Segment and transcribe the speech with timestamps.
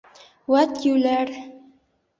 [0.53, 1.35] Вәт йүләр!